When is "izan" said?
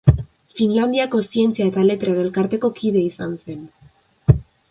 3.13-3.37